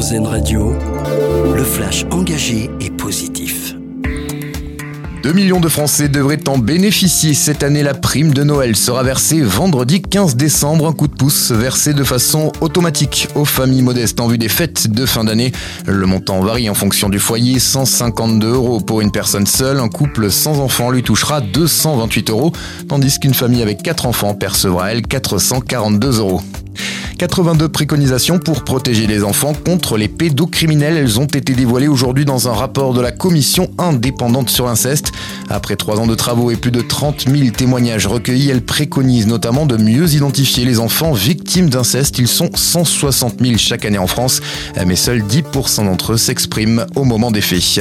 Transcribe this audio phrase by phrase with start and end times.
[0.00, 0.72] Radio,
[1.54, 3.74] le flash engagé et positif.
[5.22, 7.82] 2 millions de Français devraient en bénéficier cette année.
[7.82, 10.86] La prime de Noël sera versée vendredi 15 décembre.
[10.86, 14.90] Un coup de pouce versé de façon automatique aux familles modestes en vue des fêtes
[14.90, 15.52] de fin d'année.
[15.86, 17.58] Le montant varie en fonction du foyer.
[17.58, 19.80] 152 euros pour une personne seule.
[19.80, 22.52] Un couple sans enfant lui touchera 228 euros,
[22.88, 26.40] tandis qu'une famille avec 4 enfants percevra elle 442 euros.
[27.20, 30.96] 82 préconisations pour protéger les enfants contre les pédocriminels.
[30.96, 35.12] Elles ont été dévoilées aujourd'hui dans un rapport de la commission indépendante sur l'inceste.
[35.50, 39.66] Après trois ans de travaux et plus de 30 000 témoignages recueillis, elle préconise notamment
[39.66, 42.18] de mieux identifier les enfants victimes d'inceste.
[42.18, 44.40] Ils sont 160 000 chaque année en France,
[44.86, 47.80] mais seuls 10% d'entre eux s'expriment au moment des faits.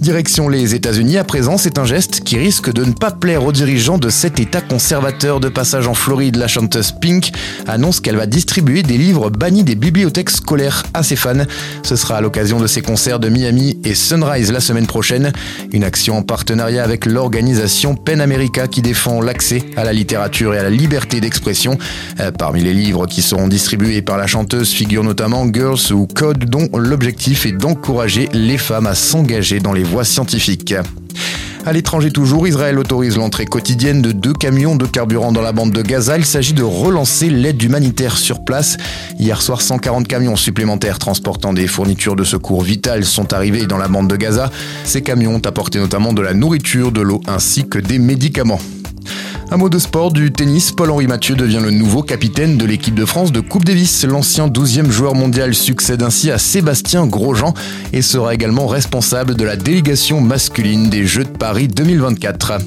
[0.00, 3.52] Direction les États-Unis à présent, c'est un geste qui risque de ne pas plaire aux
[3.52, 6.36] dirigeants de cet État conservateur de passage en Floride.
[6.36, 7.30] La chanteuse Pink
[7.66, 11.44] annonce qu'elle va distribuer des livres bannis des bibliothèques scolaires à ses fans.
[11.82, 15.32] Ce sera à l'occasion de ses concerts de Miami et Sunrise la semaine prochaine.
[15.72, 20.58] Une action en partenariat avec l'organisation PEN America qui défend l'accès à la littérature et
[20.58, 21.78] à la liberté d'expression.
[22.20, 26.44] Euh, parmi les livres qui seront distribués par la chanteuse figurent notamment Girls ou Code
[26.44, 30.74] dont l'objectif est d'encourager les femmes à s'engager dans les voie scientifique.
[31.66, 35.72] À l'étranger toujours, Israël autorise l'entrée quotidienne de deux camions de carburant dans la bande
[35.72, 36.16] de Gaza.
[36.16, 38.78] Il s'agit de relancer l'aide humanitaire sur place.
[39.18, 43.88] Hier soir, 140 camions supplémentaires transportant des fournitures de secours vitales sont arrivés dans la
[43.88, 44.50] bande de Gaza.
[44.84, 48.60] Ces camions ont apporté notamment de la nourriture, de l'eau ainsi que des médicaments.
[49.52, 53.04] Un mot de sport du tennis, Paul-Henri Mathieu devient le nouveau capitaine de l'équipe de
[53.04, 54.04] France de Coupe Davis.
[54.04, 57.52] L'ancien 12e joueur mondial succède ainsi à Sébastien Grosjean
[57.92, 62.60] et sera également responsable de la délégation masculine des Jeux de Paris 2024.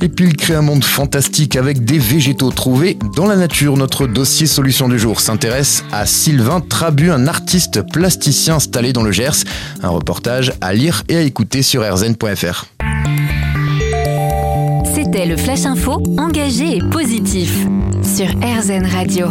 [0.00, 3.76] Et puis il crée un monde fantastique avec des végétaux trouvés dans la nature.
[3.76, 9.12] Notre dossier solution du jour s'intéresse à Sylvain Trabu, un artiste plasticien installé dans le
[9.12, 9.44] Gers.
[9.82, 12.75] Un reportage à lire et à écouter sur rzn.fr.
[15.16, 17.66] C'était le Flash Info, engagé et positif
[18.02, 19.28] sur RZN Radio.